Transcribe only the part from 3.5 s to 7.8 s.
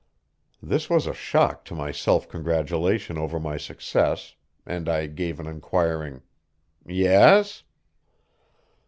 success, and I gave an inquiring "Yes?"